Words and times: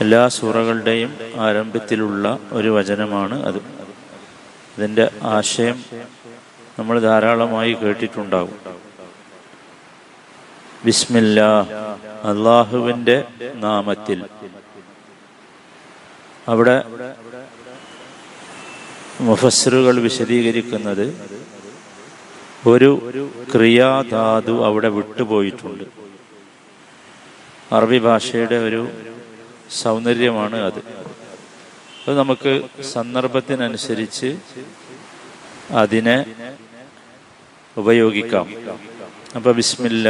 എല്ലാ 0.00 0.28
സൂറകളുടെയും 0.28 1.16
ആരംഭത്തിലുള്ള 1.36 2.38
ഒരു 2.52 2.68
വചനമാണ് 2.68 3.46
അത്. 3.46 3.56
ഇതിന്റെ 4.78 5.10
ആശയം 5.22 5.84
നമ്മൾ 6.78 7.00
ധാരാളമായി 7.00 7.72
കേട്ടിട്ടുണ്ടാകും. 7.72 8.58
ബിസ്മില്ല 10.84 11.40
അള്ളാഹുവിന്റെ 12.24 13.24
നാമത്തിൽ. 13.54 14.24
അവിടെ 16.48 16.84
മുഫസ്സറുകൾ 19.20 20.00
വിശദീകരിക്കുന്നത് 20.00 21.06
ഒരു 22.66 22.90
ക്രിയാധാതു 23.54 24.64
അവിടെ 24.64 24.88
വിട്ടുപോയിട്ടുണ്ട്. 24.88 25.84
അറബി 27.74 27.98
ഭാഷയുടെ 27.98 28.56
ഒരു 28.56 28.88
സൗന്ദര്യമാണ് 29.70 30.56
അത്. 30.56 30.78
അത് 32.08 32.18
നമുക്ക് 32.18 32.62
സന്ദർഭത്തിനനുസരിച്ച് 32.82 34.38
അതിനെ 35.70 36.24
ഉപയോഗിക്കാം. 37.76 38.54
അപ്പൊ 39.36 39.52
ബിസ്മില്ല 39.52 40.08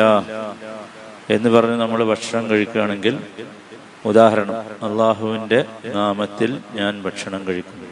എന്ന് 1.30 1.48
പറഞ്ഞ് 1.50 1.74
നമ്മൾ 1.74 2.05
ഭക്ഷണം 2.05 2.50
കഴിക്കുകയാണെങ്കിൽ 2.50 3.19
ഉദാഹരണം 4.05 4.55
അള്ളാഹുവിന്റെ 4.56 5.64
നാമത്തിൽ 5.84 6.58
ഞാൻ 6.72 7.02
ഭക്ഷണം 7.02 7.47
കഴിക്കുന്നു 7.47 7.88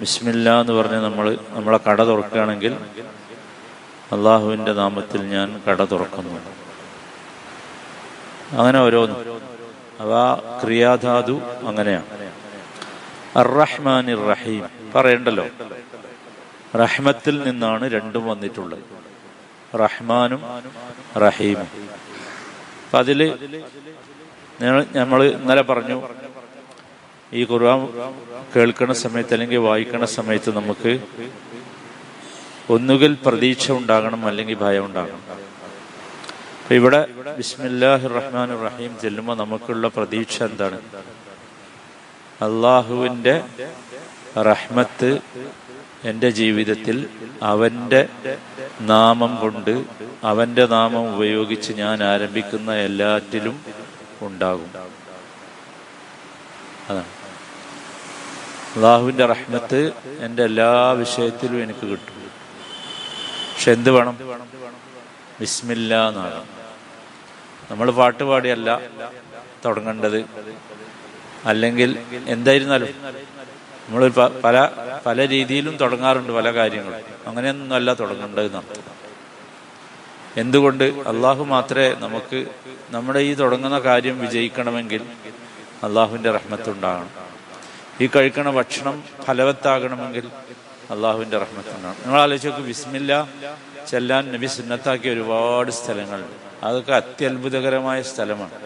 ബിസ്മില്ല 0.00 0.60
എന്ന് 0.60 0.72
പറഞ്ഞ് 0.72 0.96
നമ്മൾ 0.96 1.38
നമ്മളെ 1.48 1.78
കട 1.88 2.02
തുറക്കുകയാണെങ്കിൽ 2.02 2.74
അള്ളാഹുവിന്റെ 4.12 4.72
നാമത്തിൽ 4.72 5.22
ഞാൻ 5.22 5.62
കട 5.68 5.84
തുറക്കുന്നു. 5.84 6.40
അങ്ങനെ 8.58 8.80
ഓരോന്നും. 8.80 9.53
അവ 10.02 10.12
ക്രിയാധാതു 10.62 11.36
അങ്ങനെയാണ്. 11.68 12.08
റഹീം 14.30 14.64
പറയണ്ടല്ലോ. 14.94 15.46
റഹ്മത്തിൽ 16.82 17.36
നിന്നാണ് 17.46 17.84
രണ്ടും 17.96 18.24
വന്നിട്ടുള്ളത്. 18.26 18.84
റഹ്മാനും 19.82 20.40
റഹീമും. 21.24 21.70
അപ്പൊ 22.84 22.98
അതിൽ 22.98 23.20
നമ്മൾ 24.96 25.20
ഇന്നലെ 25.24 25.62
പറഞ്ഞു 25.62 25.96
ഈ 27.32 27.40
ഖുർആൻ 27.50 27.80
കേൾക്കുന്ന 28.56 28.94
സമയത്ത് 29.04 29.32
അല്ലെങ്കിൽ 29.34 29.58
വായിക്കുന്ന 29.58 30.06
സമയത്ത് 30.18 30.50
നമുക്ക് 30.56 30.92
ഒന്നുകിൽ 32.74 33.12
പ്രതീക്ഷ 33.26 33.72
ഉണ്ടാകണം 33.72 34.26
അല്ലെങ്കിൽ 34.26 34.56
ഭയം 34.58 34.84
ഉണ്ടാകണം. 34.84 35.22
ഇവിടെ 36.70 37.06
ബിസ്മില്ലാഹി 37.38 38.06
റഹ്മാൻ 38.06 38.64
റഹീം 38.64 38.98
ചെല്ലുമ്പോൾ 39.02 39.36
നമുക്കുള്ള 39.36 39.88
പ്രതീക്ഷ 39.88 40.42
എന്താണ്? 40.42 40.80
അള്ളാഹുവിന്റെ 42.42 43.44
റഹ്മത്ത് 44.36 45.18
എന്റെ 46.04 46.30
ജീവിതത്തിൽ 46.30 47.08
അവന്റെ 47.42 48.08
നാമം 48.80 49.36
കൊണ്ട് 49.36 49.84
അവന്റെ 50.24 50.66
നാമം 50.66 51.14
ഉപയോഗിച്ച് 51.14 51.72
ഞാൻ 51.72 52.04
ആരംഭിക്കുന്ന 52.04 52.74
എല്ലാറ്റിലും 52.74 53.64
ഉണ്ടാകും. 54.22 54.70
അതാണ്. 56.90 57.06
അള്ളാഹുവിന്റെ 58.76 59.26
റഹ്മത്ത് 59.26 59.92
എന്റെ 60.20 60.44
എല്ലാ 60.44 60.90
വിഷയത്തിലും 60.90 61.62
എനിക്ക് 61.62 61.86
കിട്ടും. 61.86 62.14
പക്ഷെ 63.54 63.72
എന്ത് 63.72 63.90
വേണം? 63.90 64.18
ബിസ്മില്ല 65.40 65.92
എന്നാണ് 66.08 66.40
നമ്മൾ 67.70 67.88
പാട്ട് 67.98 68.24
പാടിയല്ല 68.30 68.70
തുടങ്ങേണ്ടത്. 69.64 70.20
അല്ലെങ്കിൽ 71.50 71.90
എന്തായിരുന്നാലും 72.34 72.90
നമ്മൾ 73.84 74.02
പല 74.46 74.56
പല 75.06 75.18
രീതിയിലും 75.34 75.74
തുടങ്ങാറുണ്ട് 75.82 76.32
പല 76.38 76.48
കാര്യങ്ങളും. 76.58 77.00
അങ്ങനെയൊന്നുമല്ല 77.28 77.92
തുടങ്ങേണ്ടതെന്നാണ്. 78.00 78.68
എന്തുകൊണ്ട് 80.42 80.84
അള്ളാഹു 81.10 81.42
മാത്രമേ 81.54 81.90
നമുക്ക് 82.04 82.38
നമ്മുടെ 82.94 83.20
ഈ 83.28 83.32
തുടങ്ങുന്ന 83.42 83.78
കാര്യം 83.88 84.16
വിജയിക്കണമെങ്കിൽ 84.24 85.02
അള്ളാഹുവിന്റെ 85.86 86.30
റഹ്മത്തുണ്ടാകണം 86.38 87.10
ഈ 88.02 88.06
കഴിക്കണ 88.14 88.48
ഭക്ഷണം 88.58 88.96
ഫലവത്താകണമെങ്കിൽ 89.26 90.24
അള്ളാഹുവിന്റെ 90.94 91.38
റഹ്മത്തുണ്ടാകണം 91.44 92.00
നിങ്ങൾ 92.04 92.18
ആലോചിച്ച് 92.22 92.48
നോക്ക് 92.48 92.64
ബിസ്മില്ല 92.70 93.12
ചെല്ലാൻ 93.90 94.24
നബി 94.34 94.48
സുന്നത്താക്കിയ 94.56 95.10
ഒരുപാട് 95.16 95.70
സ്ഥലങ്ങളുണ്ട് 95.80 96.36
അതൊക്കെ 96.66 96.92
അത്യത്ഭുതകരമായ 97.00 97.98
സ്ഥലമാണ്. 98.10 98.56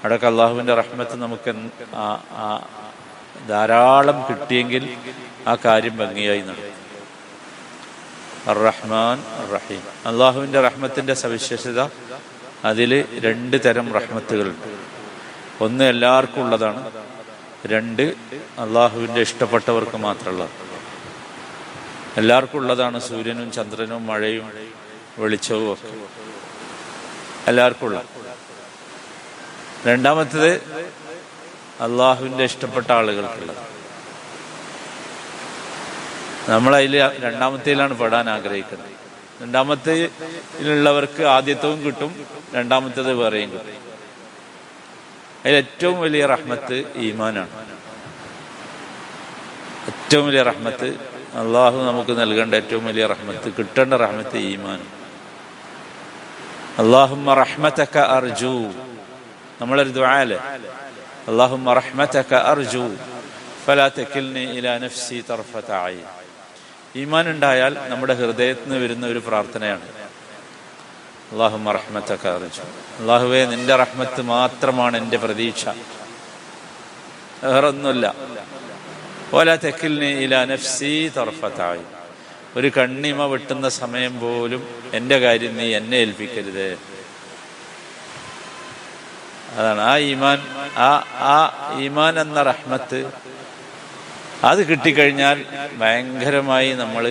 അവിടെയൊക്കെ 0.00 0.28
അള്ളാഹുവിന്റെ 0.32 0.74
റഹ്മത്ത് 0.80 1.16
നമുക്ക് 1.24 1.50
ധാരാളം 3.50 4.18
കിട്ടിയെങ്കിൽ 4.28 4.84
ആ 5.50 5.54
കാര്യം 5.64 5.94
ഭംഗിയായി 6.02 6.42
നടക്കും. 6.48 6.80
റഹ്മാൻ 8.66 9.18
റഹീം 9.54 9.84
അള്ളാഹുവിന്റെ 10.10 10.60
റഹ്മത്തിന്റെ 10.68 11.14
സവിശേഷത 11.22 11.80
അതിൽ 12.70 12.92
രണ്ട് 13.26 13.56
തരം 13.64 13.86
റഹ്മത്തുകളുണ്ട്. 13.98 14.68
ഒന്ന് 15.64 15.84
എല്ലാവർക്കും 15.92 16.42
ഉള്ളതാണ് 16.44 16.82
രണ്ട് 17.72 18.02
അള്ളാഹുവിന്റെ 18.64 19.20
ഇഷ്ടപ്പെട്ടവർക്ക് 19.26 19.98
മാത്രമുള്ളത് 20.06 20.54
എല്ലാവർക്കും 22.16 22.58
ഉള്ളതാണ്. 22.58 23.00
സൂര്യനും 23.00 23.52
ചന്ദ്രനും 23.52 24.06
മഴയും 24.06 24.52
വെളിച്ചവും 25.18 25.72
ഒക്കെ. 25.72 25.88
എല്ലാവർക്കും 27.46 27.86
ഉള്ള. 27.86 28.02
രണ്ടാമത്തത് 29.86 30.52
അള്ളാഹുവിന്റെ 31.80 32.44
ഇഷ്ടപ്പെട്ട 32.44 32.92
ആളുകൾക്കുള്ളത്. 32.92 33.56
നമ്മളതിൽ 36.50 36.96
രണ്ടാമത്തേലാണ് 37.18 37.94
പെടാൻ 37.98 38.30
ആഗ്രഹിക്കുന്നത്. 38.30 38.94
രണ്ടാമത്തേലുള്ളവർക്ക് 39.42 41.22
ആദ്യത്വവും 41.22 41.82
കിട്ടും 41.84 42.26
രണ്ടാമത്തേത് 42.54 43.12
വേറെയും 43.12 43.50
കിട്ടും. 43.52 43.76
അതിൽ 45.44 45.54
ഏറ്റവും 45.54 46.00
വലിയ 46.00 46.26
റഹ്മത്ത് 46.26 46.92
ഈമാനാണ്. 46.96 47.50
ഏറ്റവും 49.86 50.26
വലിയ 50.26 50.42
റഹ്മത്ത് 50.42 51.13
അള്ളാഹു 51.34 51.76
നമുക്ക് 51.76 52.20
നൽകേണ്ട 52.20 52.54
ഏറ്റവും 52.54 52.84
വലിയ 52.86 53.06
റഹ്മത്ത് 53.06 53.52
കിട്ടേണ്ട 53.58 53.94
റഹ്മത്ത് 53.94 54.36
ഈമാൻ. 54.36 54.80
അള്ളാഹുമ്മ 56.78 57.34
റഹ്മത്തക്ക 57.34 57.98
അർജു. 57.98 58.72
നമ്മളൊരു 59.60 59.88
ദ്വാൽ. 59.88 60.34
അള്ളാഹുമ്മ 61.28 61.72
റഹ്മത്തക്ക 61.72 62.34
അർജു. 62.34 62.96
ഫലാ 63.64 63.88
തെക്കിൽനി 63.88 64.40
ഇലാ 64.40 64.78
നഫ്സി 64.78 65.24
തർഫത്തായി 65.30 66.00
ഈമാൻ 66.96 67.30
ഉണ്ടായാൽ 67.30 67.78
നമ്മുടെ 67.88 68.14
ഹൃദയത്തിന് 68.14 68.76
വരുന്ന 68.84 69.06
ഒരു 69.06 69.18
പ്രാർത്ഥനയാണ്. 69.18 69.88
അള്ളാഹുമ്മ 71.32 71.72
റഹ്മത്തക്ക 71.72 72.26
അർജു. 72.26 72.62
അള്ളാഹുവെ 73.00 73.44
നിന്റെ 73.44 73.76
റഹ്മത്ത് 73.76 74.22
മാത്രമാണ് 74.22 74.96
എന്റെ 74.96 75.16
പ്രതീക്ഷ. 75.16 75.64
വേറൊന്നുമില്ല. 77.44 78.14
ഓല 79.36 79.50
തെക്കിലിന് 79.64 80.10
ഇല 80.24 80.44
നഫ്സി 80.50 80.92
തറഫത്തായി 81.16 81.84
ഒരു 82.56 82.68
കണ്ണിമ 82.76 83.20
വെട്ടുന്ന 83.32 83.66
സമയം 83.80 84.14
പോലും 84.20 84.62
എന്റെ 84.98 85.16
കാര്യം 85.24 85.52
നീ 85.56 85.66
എന്നെ 85.78 85.96
ഏൽപ്പിക്കരുത്. 85.96 86.68
അതാണ് 89.58 89.80
ആ 89.90 89.94
ഈമാൻ 90.10 90.38
ആ 90.88 90.90
ആ 91.34 91.38
ഈമാൻ 91.84 92.14
എന്ന 92.24 92.38
റഹ്മത്ത് 92.50 93.00
അത് 94.50 94.60
കിട്ടിക്കഴിഞ്ഞാൽ 94.70 95.38
ഭയങ്കരമായി 95.80 96.70
നമ്മൾ 96.82 97.04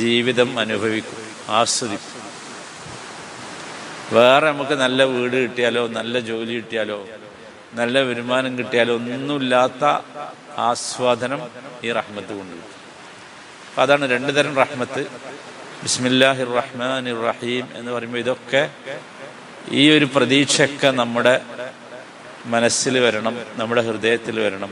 ജീവിതം 0.00 0.50
അനുഭവിക്കും 0.58 1.18
ആസ്വദിക്കും. 1.58 2.08
വേറെ 4.16 4.46
നമുക്ക് 4.46 4.74
നല്ല 4.84 5.02
വീട് 5.12 5.36
കിട്ടിയാലോ 5.42 5.82
നല്ല 5.98 6.14
ജോലി 6.30 6.52
കിട്ടിയാലോ 6.58 6.98
നല്ല 7.74 8.02
വരുമാനം 8.02 8.58
കിട്ടിയാൽ 8.58 8.90
ഒന്നുമില്ലാത്ത 8.90 9.84
ആസ്വാദനം 10.58 11.40
ഈ 11.84 11.92
റഹ്മത്ത് 11.92 12.32
കൊണ്ട് 12.38 12.56
അപ്പം 13.68 13.82
അതാണ് 13.82 14.10
രണ്ടു 14.10 14.32
തരം 14.32 14.56
റഹ്മത്ത്. 14.56 15.02
ബിസ്മില്ലാഹിർ 15.82 16.50
റഹ്മാൻ 16.54 17.04
റഹീം 17.28 17.68
എന്ന് 17.74 17.92
പറയുമ്പോൾ 17.92 18.18
ഇതൊക്കെ 18.18 18.70
ഈ 19.70 19.90
ഒരു 19.90 20.04
പ്രതീക്ഷയൊക്കെ 20.04 20.90
നമ്മുടെ 20.90 21.40
മനസ്സിൽ 22.46 22.98
വരണം 22.98 23.34
നമ്മുടെ 23.56 23.80
ഹൃദയത്തിൽ 23.80 24.40
വരണം. 24.40 24.70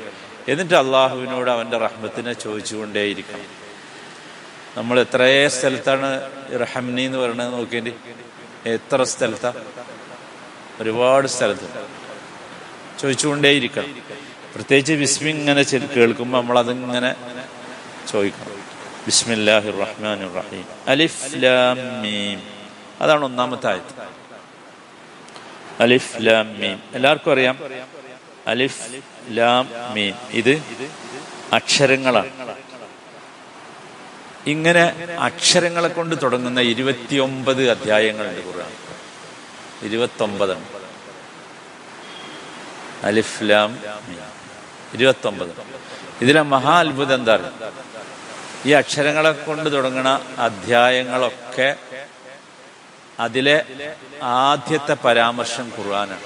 എന്നിട്ട് 0.49 0.75
അള്ളാഹുവിനോട് 0.75 1.51
അവന്റെ 1.51 1.79
റഹ്മത്തിനെ 1.79 2.33
ചോദിച്ചുകൊണ്ടേയിരിക്കണം. 2.33 3.49
നമ്മൾ 4.77 5.01
എത്രയേ 5.01 5.49
സ്ഥലത്താണ് 5.49 6.09
റഹംനി 6.61 7.03
എന്ന് 7.03 7.19
പറയുന്നത് 7.19 7.53
നോക്കേണ്ടി 7.53 7.95
എത്ര 8.67 9.03
സ്ഥലത്താ? 9.03 9.53
ഒരുപാട് 10.81 11.29
സ്ഥലത്ത്. 11.29 11.69
ചോദിച്ചുകൊണ്ടേയിരിക്കണം. 13.01 14.03
പ്രത്യേകിച്ച് 14.55 14.93
വിസ്മി 14.93 15.31
ഇങ്ങനെ 15.31 15.63
കേൾക്കുമ്പോൾ 15.63 16.39
നമ്മൾ 16.39 16.59
അതിങ്ങനെ 16.59 17.15
ചോദിക്കണം 18.09 18.61
ബിസ്മില്ലാഹിർ 19.07 19.77
റഹ്മാൻ 19.79 20.35
റഹീം 20.35 20.65
അലിഫ് 20.89 21.25
ലാം 21.37 22.03
മീം. 22.03 22.43
അതാണ് 23.01 23.25
ഒന്നാമത്തെ 23.25 23.67
ആയത്. 23.67 24.11
അലിഫ് 25.81 26.17
ലാം 26.21 26.61
മീം. 26.61 26.81
എല്ലാവർക്കും 26.93 27.33
അറിയാം? 27.33 27.59
അലിഫ് 28.47 29.03
ലാം 29.29 29.95
മീം. 29.95 30.15
ഇത് 30.31 30.63
അക്ഷരങ്ങളാണ്. 31.53 32.57
ഇങ്ങനെ 34.47 34.83
അക്ഷരങ്ങളെ 35.21 35.89
കൊണ്ട് 35.89 36.17
തുടങ്ങുന്ന 36.23 36.61
ഇരുപത്തിയൊമ്പത് 36.61 37.71
അധ്യായങ്ങളുണ്ട് 37.71 38.41
ഖുർആൻ. 38.41 38.73
ഇരുപത്തൊമ്പതാണ്. 39.87 40.80
അലിഫ് 43.05 43.39
ലാം 43.43 43.79
മീം. 44.09 44.19
ഇരുപത്തൊമ്പത്. 44.95 45.49
ഇതിലെ 46.21 46.43
മഹാ 46.43 46.81
അത്ഭുതം 46.81 47.15
എന്താ 47.15 47.37
പറയുക 47.37 47.73
ഈ 48.67 48.71
അക്ഷരങ്ങളെ 48.71 49.33
കൊണ്ട് 49.33 49.73
തുടങ്ങുന്ന 49.73 50.21
അധ്യായങ്ങളൊക്കെ 50.39 51.77
അതിലെ 53.21 53.65
ആദ്യത്തെ 54.23 54.95
പരാമർശം 54.95 55.73
ഖുർആനാണ്. 55.79 56.21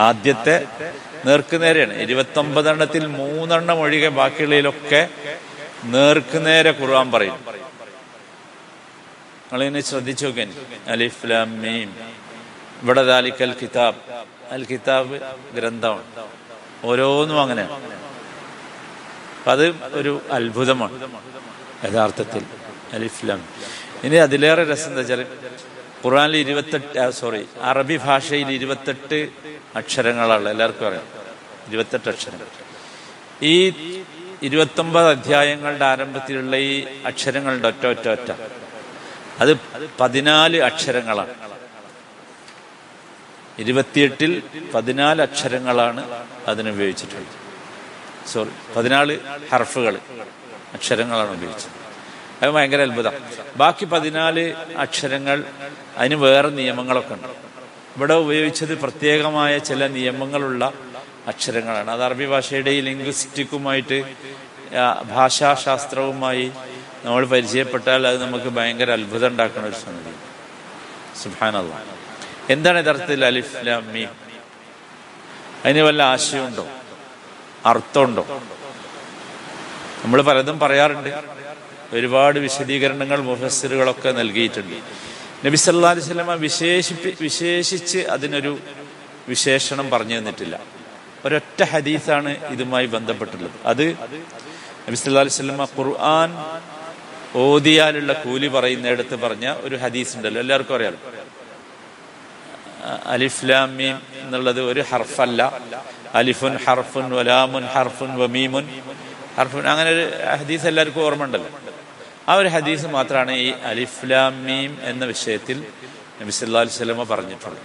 ആദ്യത്തെ 0.00 0.66
നേർക്കുനേരെയാണ്. 1.24 1.94
ഇരുപത്തൊമ്പതെണ്ണത്തിൽ 1.94 3.06
മൂന്നെണ്ണം 3.06 3.80
ഒഴികെ 3.80 4.08
ബാക്കിയുള്ളതിലൊക്കെ 4.08 5.08
നേർക്കുനേരെ 5.84 6.70
ഖുർആൻ 6.70 7.12
പറയും. 7.12 7.32
നിങ്ങളിങ്ങനെ 7.32 9.80
ശ്രദ്ധിച്ചു 9.80 10.26
നോക്കാൻ 10.26 10.54
അലിഫ്ലാം 10.88 11.62
മീം. 11.62 11.94
ഇവിടെ 12.82 13.02
ദാലിക്കൽ 13.04 13.52
കിതാബ് 13.62 13.96
അൽ 14.50 14.64
കിതാബ് 14.64 15.20
ഗ്രന്ഥമാണ്. 15.54 16.02
ഓരോന്നും 16.84 17.40
അപ്പൊ 19.38 19.52
അത് 19.52 19.66
ഒരു 19.92 20.20
അത്ഭുതമാണ്. 20.30 20.94
യഥാർത്ഥത്തിൽ. 21.84 22.42
അലിഫ്ലാം 22.92 23.48
ഇനി 24.04 24.16
അതിലേറെ 24.16 24.64
രസം 24.64 24.86
എന്താ 24.86 24.98
വെച്ചാൽ 24.98 25.26
ഖുറാനിൽ 26.04 26.36
ഇരുപത്തെട്ട് 26.36 27.10
സോറി 27.10 27.46
അറബി 27.62 27.96
ഭാഷയിൽ 27.96 28.48
ഇരുപത്തെട്ട് 28.52 29.28
അക്ഷരങ്ങളാണ്. 29.76 30.48
എല്ലാവർക്കും 30.48 30.86
അറിയാം. 30.86 31.06
ഇരുപത്തെട്ട് 31.68 32.08
അക്ഷരങ്ങൾ. 32.08 32.46
ഈ 33.42 33.72
ഇരുപത്തൊമ്പത് 34.42 35.08
അധ്യായങ്ങളുടെ 35.08 35.84
ആരംഭത്തിലുള്ള 35.84 36.56
ഈ 36.56 37.02
അക്ഷരങ്ങളുടെ 37.06 37.68
ഒറ്റ 37.68 37.86
ഒറ്റ 37.86 38.08
ഒറ്റ. 38.08 38.30
അത് 39.40 39.56
പതിനാല് 40.00 40.62
അക്ഷരങ്ങളാണ്. 40.62 41.55
ഇരുപത്തിയെട്ടിൽ 43.62 44.32
പതിനാല് 44.74 45.20
അക്ഷരങ്ങളാണ് 45.26 46.02
അതിന് 46.50 46.70
ഉപയോഗിച്ചിട്ടുള്ളത്. 46.74 47.36
സോറി 48.32 48.52
പതിനാല് 48.76 49.14
ഹർഫുകൾ 49.52 49.94
അക്ഷരങ്ങളാണ് 50.76 51.32
ഉപയോഗിച്ചത് 51.38 51.74
അത് 52.40 52.50
ഭയങ്കര 52.56 52.80
അത്ഭുതം. 52.88 53.14
ബാക്കി 53.62 53.84
പതിനാല് 53.92 54.44
അക്ഷരങ്ങൾ 54.84 55.38
അതിന് 55.98 56.16
വേറെ 56.24 56.48
നിയമങ്ങളൊക്കെ 56.60 57.14
ഉണ്ട്. 57.16 57.28
ഇവിടെ 57.96 58.14
ഉപയോഗിച്ചത് 58.24 58.74
പ്രത്യേകമായ 58.84 59.52
ചില 59.68 59.86
നിയമങ്ങളുള്ള 59.98 60.64
അക്ഷരങ്ങളാണ്. 61.32 61.88
അത് 61.94 62.02
അറബി 62.08 62.26
ഭാഷയുടെ 62.32 62.72
ഈ 62.78 62.80
ലിംഗ്വിസ്റ്റിക്കുമായിട്ട് 62.88 63.98
ഭാഷാശാസ്ത്രവുമായി 65.14 66.46
നമ്മൾ 67.04 67.22
പരിചയപ്പെട്ടാൽ 67.32 68.02
അത് 68.10 68.18
നമുക്ക് 68.24 68.50
ഭയങ്കര 68.58 68.90
അത്ഭുതം 68.98 69.28
ഉണ്ടാക്കുന്ന 69.32 69.66
ഒരു 69.70 69.78
സംഗതി 69.84 70.14
സുബാനല്ല 71.22 71.72
എന്താണ് 72.50 72.78
യഥാർത്ഥത്തിൽ 72.82 73.24
അലിഫ് 73.24 73.66
ലാം 73.66 73.92
മീം? 73.92 74.10
അതിന് 75.64 75.80
വല്ല 75.80 76.02
ആശയമുണ്ടോ? 76.02 76.66
അർത്ഥമുണ്ടോ? 77.66 78.24
നമ്മൾ 80.04 80.22
പലതും 80.22 80.60
പറയാറുണ്ട്. 80.60 81.10
ഒരുപാട് 81.92 82.38
വിശദീകരണങ്ങൾ 82.38 83.20
മുഫസ്സിറുകളൊക്കെ 83.20 84.10
നൽകിയിട്ടുണ്ട്. 84.10 84.76
നബി 85.46 85.56
സല്ലാ 85.56 85.90
അലൈഹി 85.90 86.38
വിശേഷിപ്പി 86.46 87.16
വിശേഷിച്ച് 87.20 87.98
അതിനൊരു 87.98 88.58
വിശേഷണം 89.28 89.90
പറഞ്ഞു 89.90 90.18
തന്നിട്ടില്ല. 90.18 90.60
ഒരൊറ്റ 91.24 91.62
ഹദീസാണ് 91.62 92.36
ഇതുമായി 92.54 92.86
ബന്ധപ്പെട്ടുള്ളത്. 92.86 93.56
അത് 93.66 93.86
നബി 94.86 94.94
സല്ലാ 94.94 95.20
അലൈഹി 95.20 95.36
സ്വലമ 95.36 95.64
ഖുർആൻ 95.78 96.30
ഓതിയാലുള്ള 97.44 98.12
കൂലി 98.12 98.46
പറയുന്നിടത്ത് 98.46 99.16
പറഞ്ഞ 99.24 99.54
ഒരു 99.60 99.76
ഹദീസ് 99.76 100.16
ഉണ്ടല്ലോ 100.16 100.40
എല്ലാവർക്കും 100.40 100.74
അറിയാലോ? 100.74 100.98
അലിഫ്ലാം 102.86 103.76
മീം 103.76 103.96
എന്നുള്ളത് 104.20 104.60
ഒരു 104.70 104.82
ഹർഫല്ല. 104.90 105.42
അലിഫുൻ 106.14 106.56
ഹർഫുൻ 106.64 107.06
വലാമുൻ 107.10 107.64
ഹർഫുൻ 107.74 108.10
വമീമുൻ 108.20 108.64
ഹർഫുൻ. 109.38 109.68
അങ്ങനെ 109.68 109.90
ഒരു 109.90 110.04
ഹദീസ് 110.40 110.66
എല്ലാവർക്കും 110.66 111.02
ഓർമ്മ 111.04 111.24
ഉണ്ടല്ലോ 111.24 111.50
ആ 112.28 112.34
ഒരു 112.34 112.48
ഹദീസ് 112.48 112.86
മാത്രമാണ് 112.86 113.32
ഈ 113.32 113.48
അലിഫ്ലാമീം 113.70 114.78
എന്ന 114.82 115.04
വിഷയത്തിൽ 115.04 115.66
നബി 116.20 116.30
സല്ലാ 116.30 117.04
പറഞ്ഞിട്ടുള്ളത്. 117.14 117.64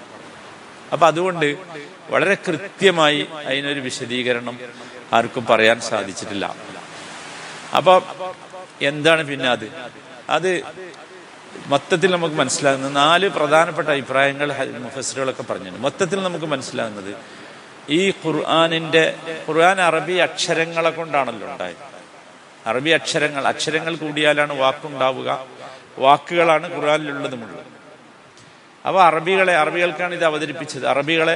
അപ്പൊ 0.93 1.07
അതുകൊണ്ട് 1.07 1.55
വളരെ 2.09 2.35
കൃത്യമായി 2.47 3.27
അതിനൊരു 3.45 3.79
വിശദീകരണം 3.79 4.59
ആർക്കും 5.13 5.45
പറയാൻ 5.45 5.77
സാധിച്ചിട്ടില്ല. 5.81 6.55
അപ്പൊ 7.77 8.01
എന്താണ് 8.81 9.21
പിന്നെ 9.27 9.49
അത്? 9.49 9.67
അത് 10.29 10.51
മൊത്തത്തിൽ 11.67 12.11
നമുക്ക് 12.11 12.35
മനസ്സിലാകുന്നത് 12.35 12.95
നാല് 12.95 13.27
പ്രധാനപ്പെട്ട 13.27 13.89
അഭിപ്രായങ്ങൾ 13.89 14.47
മുഫസറുകളൊക്കെ 14.79 15.43
പറഞ്ഞു 15.43 15.71
മൊത്തത്തിൽ 15.77 16.23
നമുക്ക് 16.23 16.45
മനസ്സിലാകുന്നത് 16.45 17.15
ഈ 17.89 18.09
ഖുർആാനിന്റെ 18.25 19.15
ഖുർആൻ 19.47 19.81
അറബി 19.81 20.13
അക്ഷരങ്ങളെ 20.13 20.89
കൊണ്ടാണല്ലോ 20.89 21.47
ഉണ്ടായത്. 21.51 21.83
അറബി 22.67 22.89
അക്ഷരങ്ങൾ 22.89 23.47
അക്ഷരങ്ങൾ 23.47 23.95
കൂടിയാലാണ് 23.95 24.53
വാക്കുണ്ടാവുക. 24.59 25.29
വാക്കുകളാണ് 25.99 26.75
ഖുർആാനിലുള്ളത് 26.75 27.35
മുഴുവൻ 27.35 27.67
അപ്പൊ 28.87 29.01
അറബികളെ 29.01 29.53
അറബികൾക്കാണ് 29.57 30.13
ഇത് 30.15 30.25
അവതരിപ്പിച്ചത്. 30.25 30.85
അറബികളെ 30.85 31.35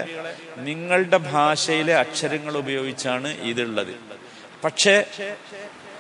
നിങ്ങളുടെ 0.57 1.17
ഭാഷയിലെ 1.17 1.93
അക്ഷരങ്ങൾ 1.93 2.57
ഉപയോഗിച്ചാണ് 2.57 3.27
ഇതുള്ളത് 3.27 3.93
പക്ഷേ 4.63 5.05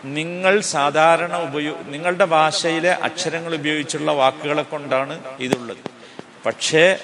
നിങ്ങൾ 0.05 0.59
സാധാരണ 0.59 1.37
ഉപയോഗ 1.37 1.75
നിങ്ങളുടെ 1.87 2.25
ഭാഷയിലെ 2.25 2.91
അക്ഷരങ്ങൾ 2.91 3.55
ഉപയോഗിച്ചുള്ള 3.55 4.11
വാക്കുകളെ 4.11 4.63
കൊണ്ടാണ് 4.63 5.23
ഇതുള്ളത്. 5.39 5.77
പക്ഷേ 6.45 6.99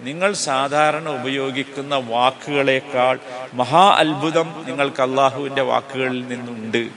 നിങ്ങൾ 0.00 0.32
സാധാരണ 0.32 1.08
ഉപയോഗിക്കുന്ന 1.08 1.94
വാക്കുകളെക്കാൾ 1.94 3.18
മഹാ 3.54 3.96
അത്ഭുതം 3.98 4.64
നിങ്ങൾക്ക് 4.66 5.02
അള്ളാഹുവിന്റെ 5.02 5.62
വാക്കുകളിൽ 5.62 6.28
നിന്നുണ്ട് 6.28 6.88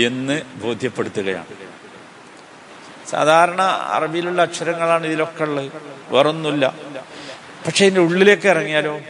എന്ന് 0.00 0.42
ബോധ്യപ്പെടുത്തുകയാണ്. 0.54 1.46
സാധാരണ 3.10 3.62
അറബിയിലുള്ള 3.62 4.42
അക്ഷരങ്ങളാണ് 4.42 5.06
ഇതിലൊക്കെ 5.06 5.44
ഉള്ളത്. 5.44 5.72
വേറൊന്നുമില്ല. 6.08 6.74
പക്ഷെ 7.66 7.84
ഇതിന്റെ 7.84 8.00
ഉള്ളിലേക്ക് 8.00 8.48
ഇറങ്ങിയാലോ? 8.48 9.00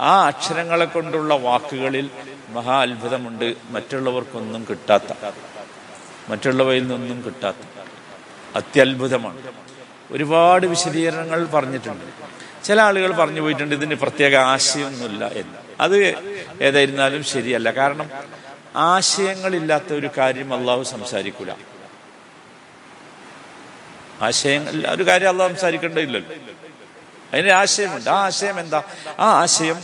ആ 0.00 0.26
അക്ഷരങ്ങളെ 0.26 0.84
കൊണ്ടുള്ള 0.84 1.34
വാക്കുകളിൽ 1.34 2.10
മഹാ 2.48 2.82
അത്ഭുതമുണ്ട് 2.82 3.54
മറ്റുള്ളവർക്കൊന്നും 3.70 4.66
കിട്ടാത്ത 4.70 5.28
മറ്റുള്ളവയിൽ 6.28 6.80
നിന്നൊന്നും 6.80 7.22
കിട്ടാത്ത 7.26 7.56
അത്യത്ഭുതമാണ്. 8.56 9.42
ഒരുപാട് 10.10 10.66
വിശദീകരണങ്ങൾ 10.66 11.46
പറഞ്ഞിട്ടുണ്ട്. 11.46 12.04
ചില 12.64 12.80
ആളുകൾ 12.80 13.12
പറഞ്ഞു 13.12 13.40
പോയിട്ടുണ്ട് 13.40 13.74
ഇതിന് 13.74 13.94
പ്രത്യേക 13.94 14.34
ആശയമൊന്നുമില്ല 14.34 15.24
എന്ന്. 15.28 15.58
അത് 15.80 16.14
ഏതായിരുന്നാലും 16.62 17.24
ശരിയല്ല. 17.24 17.70
കാരണം 17.70 18.10
ആശയങ്ങളില്ലാത്ത 18.76 19.92
ഒരു 19.92 20.10
കാര്യം 20.18 20.54
അള്ളാഹു 20.54 20.82
സംസാരിക്കൂല. 20.82 21.52
ആശയങ്ങൾ 24.22 24.86
ഒരു 24.86 25.06
കാര്യം 25.06 25.28
അള്ളാഹു 25.28 25.52
സംസാരിക്കേണ്ടതില്ലല്ലോ. 25.52 26.36
അതിന് 27.32 27.50
ആശയമുണ്ട്. 27.50 28.10
ആ 28.10 28.26
ആശയം 28.26 28.60
എന്താ? 28.60 28.82
ആ 29.18 29.42
ആശയം 29.42 29.82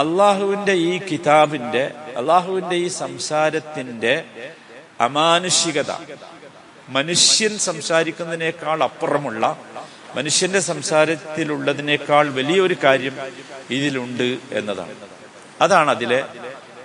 അള്ളാഹുവിന്റെ 0.00 0.72
ഈ 0.72 0.92
കിതാബിന്റെ 0.98 1.84
അള്ളാഹുവിന്റെ 2.16 2.76
ഈ 2.76 2.88
സംസാരത്തിന്റെ 2.88 4.14
അമാനുഷികത 5.00 5.92
മനുഷ്യൻ 6.88 7.58
സംസാരിക്കുന്നതിനേക്കാൾ 7.68 8.78
അപ്പുറമുള്ള 8.82 9.44
മനുഷ്യന്റെ 10.16 10.60
സംസാരത്തിലുള്ളതിനേക്കാൾ 10.60 12.24
വലിയൊരു 12.38 12.76
കാര്യം 12.84 13.14
ഇതിലുണ്ട് 13.70 14.28
എന്നതാണ്. 14.58 14.94
അതാണ് 15.60 15.90
അതിലെ 15.90 16.20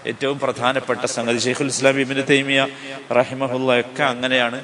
ഏറ്റവും 0.10 0.40
പ്രധാനപ്പെട്ട 0.40 1.06
സംഗതി. 1.06 1.40
ഷെയ്ഖുൽ 1.46 1.72
ഇസ്ലാം 1.76 2.00
ഇബിന് 2.00 2.24
തൈമിയ 2.30 2.68
റഹിമഹുല്ല 3.20 3.80
ഒക്കെ 3.80 4.04
അങ്ങനെയാണ് 4.04 4.60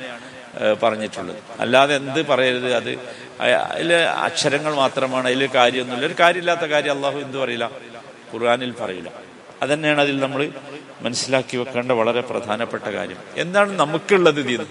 പറഞ്ഞിട്ടുള്ളത്. 0.83 1.39
അല്ലാതെ 1.59 1.93
എന്ത് 1.95 2.21
പറയരുത് 2.27 2.69
അത് 2.79 2.91
അതിലെ 3.73 3.99
അക്ഷരങ്ങൾ 4.27 4.73
മാത്രമാണ് 4.75 5.27
അതിൽ 5.27 5.43
കാര്യമൊന്നുമില്ല. 5.55 6.05
ഒരു 6.05 6.15
കാര്യമില്ലാത്ത 6.19 6.65
കാര്യം 6.73 6.93
അള്ളാഹു 6.97 7.17
എന്ത് 7.19 7.37
പറയില്ല? 7.37 7.69
ഖുർആാനിൽ 8.33 8.71
പറയില്ല. 8.81 9.09
അതന്നെയാണ് 9.63 10.01
അതിൽ 10.05 10.15
നമ്മൾ 10.25 10.41
മനസ്സിലാക്കി 11.05 11.55
വെക്കേണ്ട 11.57 11.91
വളരെ 12.01 12.21
പ്രധാനപ്പെട്ട 12.29 12.87
കാര്യം. 12.97 13.19
എന്താണ് 13.43 13.71
നമുക്കുള്ളത് 13.83 14.39
ഇതിൽ 14.45 14.61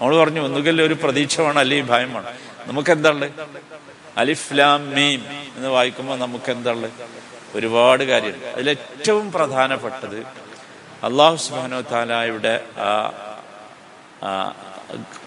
നമ്മൾ 0.00 0.12
പറഞ്ഞു 0.22 0.40
ഒന്നുകിൽ 0.48 0.82
ഒരു 0.88 0.96
പ്രതീക്ഷ 1.02 1.36
വേണം 1.46 1.60
അല്ലെങ്കിൽ 1.64 1.86
ഭയം 1.94 2.10
വേണം 2.16 2.34
നമുക്ക് 2.70 2.90
എന്താണ് 2.96 3.16
ഉള്ളത് 3.16 3.32
അലിഫ്ലാം 4.22 4.82
മീം 4.96 5.20
എന്ന് 5.56 5.68
വായിക്കുമ്പോൾ 5.76 6.16
നമുക്ക് 6.24 6.50
എന്താണ് 6.56 6.76
ഉള്ളത് 6.78 6.92
ഒരുപാട് 7.56 8.02
കാര്യമുണ്ട് 8.10 8.46
അതിലേറ്റവും 8.56 9.26
പ്രധാനപ്പെട്ടത് 9.36 10.18
അള്ളാഹു 11.08 11.36
സുബാനോ 11.46 11.80
താലായുടെ 11.92 12.54
ആ 12.88 12.88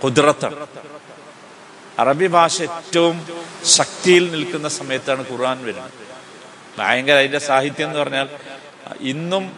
കുതിരത്ത 0.03 0.45
അറബി 2.01 2.27
ഭാഷ 2.35 2.55
ഏറ്റവും 2.67 3.15
ശക്തിയിൽ 3.77 4.23
നിൽക്കുന്ന 4.33 4.67
സമയത്താണ് 4.79 5.21
ഖുർആൻ 5.31 5.57
വരുന്നത്. 5.67 5.97
ഭയങ്കര 6.77 7.13
അതിന്റെ 7.13 7.39
സാഹിത്യം 7.39 7.87
എന്ന് 7.87 7.99
പറഞ്ഞാൽ 7.99 8.29
ഇന്നും 8.99 9.51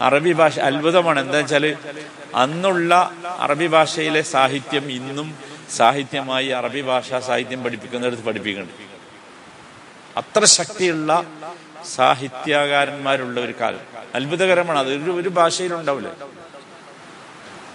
അറബി 0.00 0.32
ഭാഷ 0.32 0.58
അത്ഭുതമാണ്. 0.58 1.20
എന്താ 1.20 1.38
വെച്ചാൽ 1.38 1.76
അന്നുള്ള 2.34 3.12
അറബി 3.38 3.66
ഭാഷയിലെ 3.66 4.22
സാഹിത്യം 4.22 4.92
ഇന്നും 4.92 5.38
സാഹിത്യമായി 5.76 6.48
അറബി 6.48 6.80
ഭാഷ 6.80 7.14
സാഹിത്യം 7.14 7.64
പഠിപ്പിക്കുന്നിടത്ത് 7.64 8.22
പഠിപ്പിക്കുന്നുണ്ട്. 8.22 8.92
അത്ര 10.16 10.44
ശക്തിയുള്ള 10.44 11.24
സാഹിത്യകാരന്മാരുള്ള 11.94 13.40
ഒരു 13.40 13.54
കാലം. 13.60 13.80
അത്ഭുതകരമാണ്. 14.14 14.78
അത് 14.78 14.94
ഒരു 14.94 15.10
ഒരു 15.10 15.28
ഭാഷയിലുണ്ടാവില്ല 15.28 16.10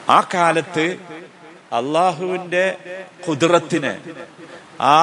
ആ 0.09 0.27
കാലത്ത് 0.33 0.97
അള്ളാഹുവിന്റെ 1.73 2.77
കുതിറത്തിനെ 3.27 3.97
ആ 4.81 4.95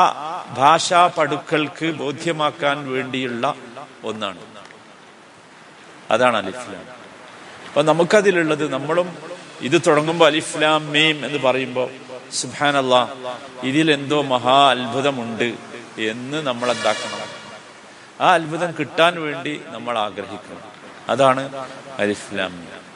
ഭാഷാ 0.58 1.06
പടുക്കൾക്ക് 1.06 1.86
ബോധ്യമാക്കാൻ 1.92 2.90
വേണ്ടിയുള്ള 2.92 3.54
ഒന്നാണ്. 4.10 4.40
അതാണ് 6.10 6.36
അലിഫ്ലാം 6.42 6.84
അപ്പൊ 7.68 7.82
നമുക്കതിലുള്ളത് 7.82 8.64
നമ്മളും 8.74 9.08
ഇത് 9.60 9.76
തുടങ്ങുമ്പോൾ 9.86 10.26
അലിഫ്ലാം 10.26 10.82
മീം 10.94 11.16
എന്ന് 11.26 11.38
പറയുമ്പോൾ 11.46 11.88
ഇതിൽ 13.70 13.86
എന്തോ 13.98 14.18
മഹാ 14.32 14.58
അത്ഭുതമുണ്ട് 14.72 15.48
എന്ന് 16.10 16.38
നമ്മൾ 16.48 16.68
എന്താക്കണം 16.74 17.30
ആ 18.20 18.28
അത്ഭുതം 18.38 18.70
കിട്ടാൻ 18.78 19.14
വേണ്ടി 19.24 19.54
നമ്മൾ 19.74 19.94
ആഗ്രഹിക്കണം 20.06 20.64
അതാണ് 21.08 21.42
അലിഫ്ലാം 22.02 22.52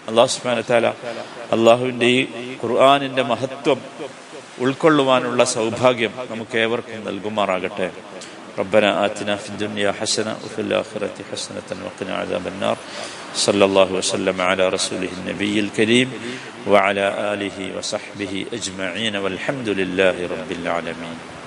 അള്ളാഹു 0.09 0.31
സുബാന 0.35 0.61
താല 0.71 0.87
അള്ളാഹുവിന്റെ 1.55 2.07
ഈ 2.17 2.21
ഖുർആാനിന്റെ 2.63 3.23
മഹത്വം 3.33 3.81
ഉൾക്കൊള്ളുവാനുള്ള 4.59 5.43
സൗഭാഗ്യം 5.57 6.13
നമുക്ക് 6.31 6.57
ഏവർക്കും 6.59 7.01
നൽകുമാറാകട്ടെ. 7.09 7.89
ربنا 8.59 9.07
آتنا 9.07 9.37
في 9.37 9.49
الدنيا 9.49 9.93
حسنة 9.93 10.37
وفي 10.45 10.61
الآخرة 10.61 11.15
حسنة 11.33 11.63
وقنا 11.85 12.15
عذاب 12.17 12.47
النار. 12.47 12.77
صلى 13.35 13.65
الله 13.65 13.93
وسلم 13.93 14.41
على 14.41 14.69
رسوله 14.69 15.09
النبي 15.23 15.61
الكريم 15.61 16.13
وعلى 16.67 17.35
آله 17.35 17.79
وصحبه 17.79 18.47
أجمعين 18.53 19.17
والحمد 19.17 19.69
لله 19.69 20.17
رب 20.27 20.51
العالمين. 20.51 21.38